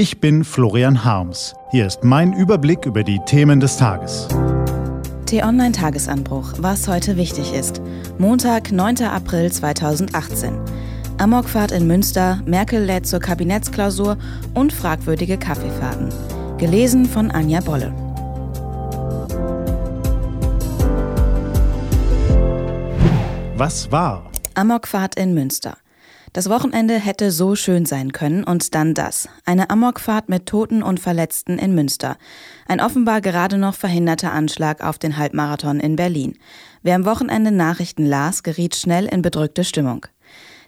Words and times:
Ich 0.00 0.18
bin 0.18 0.44
Florian 0.44 1.04
Harms. 1.04 1.54
Hier 1.72 1.86
ist 1.86 2.04
mein 2.04 2.32
Überblick 2.32 2.86
über 2.86 3.04
die 3.04 3.20
Themen 3.26 3.60
des 3.60 3.76
Tages. 3.76 4.28
T-Online 5.26 5.72
Tagesanbruch, 5.72 6.54
was 6.56 6.88
heute 6.88 7.18
wichtig 7.18 7.52
ist. 7.52 7.82
Montag, 8.16 8.72
9. 8.72 9.02
April 9.02 9.52
2018. 9.52 10.58
Amokfahrt 11.18 11.72
in 11.72 11.86
Münster, 11.86 12.40
Merkel 12.46 12.82
lädt 12.82 13.06
zur 13.06 13.20
Kabinettsklausur 13.20 14.16
und 14.54 14.72
fragwürdige 14.72 15.36
Kaffeefahrten. 15.36 16.08
Gelesen 16.56 17.04
von 17.04 17.30
Anja 17.30 17.60
Bolle. 17.60 17.92
Was 23.54 23.92
war? 23.92 24.30
Amokfahrt 24.54 25.16
in 25.16 25.34
Münster. 25.34 25.76
Das 26.32 26.48
Wochenende 26.48 26.94
hätte 26.94 27.32
so 27.32 27.56
schön 27.56 27.86
sein 27.86 28.12
können 28.12 28.44
und 28.44 28.76
dann 28.76 28.94
das. 28.94 29.28
Eine 29.44 29.68
Amokfahrt 29.68 30.28
mit 30.28 30.46
Toten 30.46 30.80
und 30.80 31.00
Verletzten 31.00 31.58
in 31.58 31.74
Münster. 31.74 32.16
Ein 32.68 32.80
offenbar 32.80 33.20
gerade 33.20 33.58
noch 33.58 33.74
verhinderter 33.74 34.32
Anschlag 34.32 34.80
auf 34.80 34.96
den 34.98 35.16
Halbmarathon 35.16 35.80
in 35.80 35.96
Berlin. 35.96 36.38
Wer 36.82 36.94
am 36.94 37.04
Wochenende 37.04 37.50
Nachrichten 37.50 38.06
las, 38.06 38.44
geriet 38.44 38.76
schnell 38.76 39.06
in 39.06 39.22
bedrückte 39.22 39.64
Stimmung. 39.64 40.06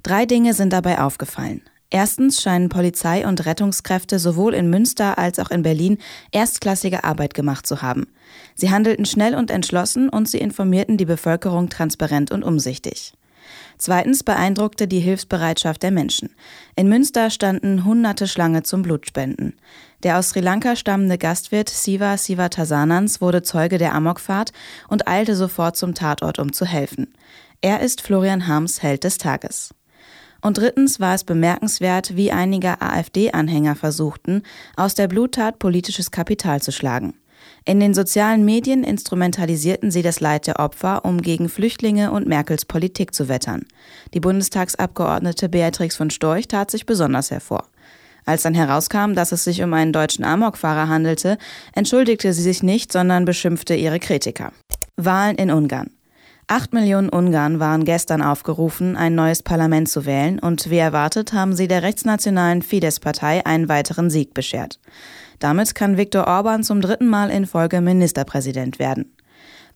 Drei 0.03 0.27
Dinge 0.27 0.53
sind 0.53 0.73
dabei 0.73 1.01
aufgefallen. 1.01 1.63
Erstens 1.91 2.43
scheinen 2.43 2.69
Polizei 2.69 3.25
und 3.25 3.47
Rettungskräfte 3.47 4.19
sowohl 4.19 4.55
in 4.55 4.69
Münster 4.69 5.17
als 5.17 5.39
auch 5.39 5.51
in 5.51 5.63
Berlin 5.63 5.99
erstklassige 6.33 7.05
Arbeit 7.05 7.35
gemacht 7.35 7.69
zu 7.69 7.83
haben. 7.83 8.09
Sie 8.57 8.71
handelten 8.71 9.05
schnell 9.05 9.37
und 9.37 9.51
entschlossen 9.51 10.09
und 10.09 10.29
sie 10.29 10.39
informierten 10.39 10.97
die 10.97 11.05
Bevölkerung 11.05 11.69
transparent 11.69 12.33
und 12.33 12.43
umsichtig. 12.43 13.13
Zweitens 13.79 14.23
beeindruckte 14.23 14.87
die 14.87 15.01
Hilfsbereitschaft 15.01 15.83
der 15.83 15.91
Menschen. 15.91 16.31
In 16.77 16.89
Münster 16.89 17.31
standen 17.31 17.85
hunderte 17.85 18.27
Schlange 18.29 18.63
zum 18.63 18.83
Blutspenden. 18.83 19.55
Der 20.03 20.19
aus 20.19 20.31
Sri 20.31 20.41
Lanka 20.41 20.77
stammende 20.77 21.19
Gastwirt 21.19 21.69
Siva 21.69 22.17
Sivatasanans 22.17 23.21
wurde 23.21 23.43
Zeuge 23.43 23.79
der 23.79 23.95
Amokfahrt 23.95 24.53
und 24.89 25.09
eilte 25.09 25.37
sofort 25.37 25.77
zum 25.77 25.95
Tatort, 25.95 26.39
um 26.39 26.53
zu 26.53 26.65
helfen. 26.65 27.15
Er 27.61 27.81
ist 27.81 28.01
Florian 28.03 28.47
Harms 28.49 28.83
Held 28.83 29.05
des 29.05 29.19
Tages. 29.19 29.75
Und 30.41 30.59
drittens 30.59 30.99
war 30.99 31.15
es 31.15 31.23
bemerkenswert, 31.23 32.17
wie 32.17 32.33
einige 32.33 32.83
AfD-Anhänger 32.83 33.77
versuchten, 33.77 34.43
aus 34.77 34.95
der 34.97 35.07
Bluttat 35.07 35.61
politisches 35.61 36.11
Kapital 36.11 36.61
zu 36.61 36.73
schlagen. 36.73 37.15
In 37.65 37.79
den 37.79 37.95
sozialen 37.95 38.45
Medien 38.45 38.83
instrumentalisierten 38.83 39.91
sie 39.91 40.03
das 40.03 40.21
Leid 40.21 40.47
der 40.47 40.59
Opfer, 40.59 41.05
um 41.05 41.23
gegen 41.23 41.49
Flüchtlinge 41.49 42.11
und 42.11 42.27
Merkels 42.27 42.65
Politik 42.65 43.15
zu 43.15 43.29
wettern. 43.29 43.67
Die 44.15 44.21
Bundestagsabgeordnete 44.21 45.49
Beatrix 45.49 45.97
von 45.97 46.11
Storch 46.11 46.49
tat 46.49 46.71
sich 46.71 46.87
besonders 46.87 47.31
hervor. 47.31 47.69
Als 48.25 48.43
dann 48.43 48.55
herauskam, 48.55 49.15
dass 49.15 49.33
es 49.33 49.45
sich 49.45 49.63
um 49.63 49.73
einen 49.75 49.93
deutschen 49.93 50.25
Amokfahrer 50.25 50.89
handelte, 50.89 51.39
entschuldigte 51.75 52.33
sie 52.33 52.43
sich 52.43 52.63
nicht, 52.63 52.93
sondern 52.93 53.25
beschimpfte 53.25 53.75
ihre 53.75 53.99
Kritiker. 53.99 54.53
Wahlen 54.97 55.37
in 55.37 55.51
Ungarn. 55.51 55.91
Acht 56.49 56.73
Millionen 56.73 57.09
Ungarn 57.09 57.61
waren 57.61 57.85
gestern 57.85 58.21
aufgerufen, 58.21 58.97
ein 58.97 59.15
neues 59.15 59.43
Parlament 59.43 59.89
zu 59.89 60.05
wählen, 60.05 60.39
und 60.39 60.71
wie 60.71 60.79
erwartet 60.79 61.33
haben 61.33 61.55
sie 61.55 61.69
der 61.69 61.83
rechtsnationalen 61.83 62.63
Fidesz-Partei 62.63 63.47
einen 63.47 63.69
weiteren 63.69 64.11
Sieg 64.11 64.35
beschert. 64.35 64.79
Damit 65.43 65.75
kann 65.75 65.97
Viktor 65.97 66.29
Orban 66.29 66.63
zum 66.63 66.81
dritten 66.81 67.09
Mal 67.09 67.29
in 67.29 67.47
Folge 67.47 67.81
Ministerpräsident 67.81 68.79
werden. 68.79 69.17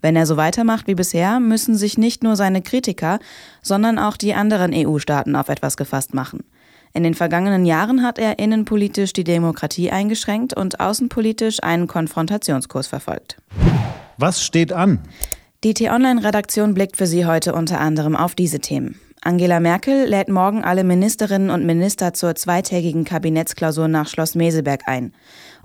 Wenn 0.01 0.15
er 0.15 0.25
so 0.25 0.37
weitermacht 0.37 0.87
wie 0.87 0.95
bisher, 0.95 1.41
müssen 1.41 1.75
sich 1.75 1.99
nicht 1.99 2.23
nur 2.23 2.37
seine 2.37 2.63
Kritiker, 2.63 3.19
sondern 3.63 3.99
auch 3.99 4.17
die 4.17 4.33
anderen 4.33 4.71
EU-Staaten 4.73 5.35
auf 5.35 5.49
etwas 5.49 5.77
gefasst 5.77 6.15
machen. 6.15 6.45
In 6.93 7.03
den 7.03 7.15
vergangenen 7.15 7.67
Jahren 7.67 8.05
hat 8.05 8.21
er 8.21 8.39
innenpolitisch 8.39 9.13
die 9.13 9.25
Demokratie 9.25 9.91
eingeschränkt 9.91 10.55
und 10.55 10.79
außenpolitisch 10.79 11.61
einen 11.65 11.89
Konfrontationskurs 11.89 12.87
verfolgt. 12.87 13.37
Was 14.19 14.45
steht 14.45 14.73
an? 14.73 15.01
Die 15.65 15.75
T-Online-Redaktion 15.75 16.75
blickt 16.75 16.97
für 16.97 17.09
Sie 17.09 17.27
heute 17.27 17.55
unter 17.55 17.81
anderem 17.81 18.15
auf 18.15 18.37
diese 18.37 18.61
Themen. 18.61 19.01
Angela 19.27 19.59
Merkel 19.59 20.07
lädt 20.07 20.29
morgen 20.29 20.63
alle 20.63 20.85
Ministerinnen 20.85 21.51
und 21.51 21.67
Minister 21.67 22.15
zur 22.15 22.37
zweitägigen 22.37 23.05
Kabinettsklausur 23.05 23.89
nach 23.89 24.07
Schloss 24.07 24.37
Meseberg 24.37 24.83
ein. 24.87 25.13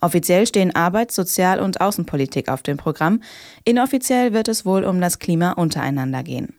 Offiziell 0.01 0.47
stehen 0.47 0.75
Arbeits-, 0.75 1.13
Sozial- 1.13 1.59
und 1.59 1.79
Außenpolitik 1.79 2.49
auf 2.49 2.63
dem 2.63 2.77
Programm. 2.77 3.21
Inoffiziell 3.63 4.33
wird 4.33 4.47
es 4.47 4.65
wohl 4.65 4.83
um 4.83 4.99
das 4.99 5.19
Klima 5.19 5.51
untereinander 5.51 6.23
gehen. 6.23 6.55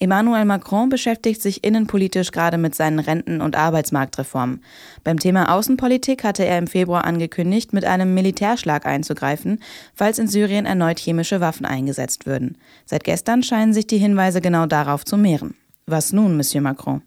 Emmanuel 0.00 0.44
Macron 0.44 0.88
beschäftigt 0.88 1.40
sich 1.40 1.62
innenpolitisch 1.62 2.32
gerade 2.32 2.58
mit 2.58 2.74
seinen 2.74 2.98
Renten- 2.98 3.40
und 3.40 3.54
Arbeitsmarktreformen. 3.54 4.64
Beim 5.04 5.20
Thema 5.20 5.54
Außenpolitik 5.54 6.24
hatte 6.24 6.44
er 6.44 6.58
im 6.58 6.66
Februar 6.66 7.04
angekündigt, 7.04 7.72
mit 7.72 7.84
einem 7.84 8.14
Militärschlag 8.14 8.84
einzugreifen, 8.84 9.60
falls 9.94 10.18
in 10.18 10.26
Syrien 10.26 10.66
erneut 10.66 10.98
chemische 10.98 11.40
Waffen 11.40 11.66
eingesetzt 11.66 12.26
würden. 12.26 12.58
Seit 12.84 13.04
gestern 13.04 13.44
scheinen 13.44 13.72
sich 13.72 13.86
die 13.86 13.98
Hinweise 13.98 14.40
genau 14.40 14.66
darauf 14.66 15.04
zu 15.04 15.16
mehren. 15.16 15.54
Was 15.92 16.12
nun, 16.14 16.38
Monsieur 16.38 16.62
Macron? 16.62 17.02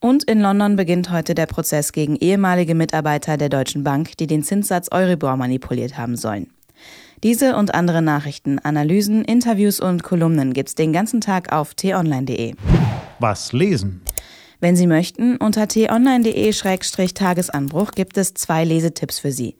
Und 0.00 0.24
in 0.24 0.40
London 0.40 0.74
beginnt 0.74 1.10
heute 1.10 1.34
der 1.34 1.44
Prozess 1.44 1.92
gegen 1.92 2.16
ehemalige 2.16 2.74
Mitarbeiter 2.74 3.36
der 3.36 3.50
Deutschen 3.50 3.84
Bank, 3.84 4.16
die 4.16 4.26
den 4.26 4.42
Zinssatz 4.42 4.88
Euribor 4.90 5.36
manipuliert 5.36 5.98
haben 5.98 6.16
sollen. 6.16 6.50
Diese 7.22 7.56
und 7.56 7.74
andere 7.74 8.00
Nachrichten, 8.00 8.58
Analysen, 8.58 9.22
Interviews 9.22 9.80
und 9.80 10.02
Kolumnen 10.02 10.54
gibt's 10.54 10.74
den 10.74 10.94
ganzen 10.94 11.20
Tag 11.20 11.52
auf 11.52 11.74
t-online.de. 11.74 12.54
Was 13.18 13.52
lesen? 13.52 14.00
Wenn 14.60 14.76
Sie 14.76 14.86
möchten, 14.86 15.36
unter 15.36 15.68
t-online.de-tagesanbruch 15.68 17.90
gibt 17.90 18.16
es 18.16 18.32
zwei 18.32 18.64
Lesetipps 18.64 19.18
für 19.18 19.30
Sie. 19.30 19.58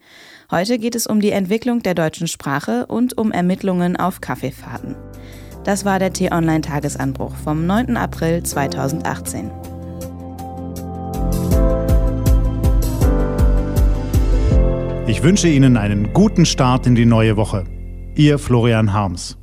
Heute 0.49 0.79
geht 0.79 0.95
es 0.95 1.05
um 1.05 1.19
die 1.19 1.29
Entwicklung 1.29 1.83
der 1.83 1.93
deutschen 1.93 2.27
Sprache 2.27 2.87
und 2.87 3.19
um 3.19 3.31
Ermittlungen 3.31 3.97
auf 3.97 4.19
Kaffeefahrten. 4.19 4.95
Das 5.67 5.83
war 5.83 5.99
der 5.99 6.13
T-Online-Tagesanbruch 6.13 7.35
vom 7.35 7.65
9. 7.65 7.97
April 7.97 8.41
2018. 8.41 9.51
Ich 15.07 15.23
wünsche 15.23 15.49
Ihnen 15.49 15.75
einen 15.75 16.13
guten 16.13 16.45
Start 16.45 16.87
in 16.87 16.95
die 16.95 17.05
neue 17.05 17.35
Woche. 17.35 17.65
Ihr 18.15 18.39
Florian 18.39 18.93
Harms. 18.93 19.37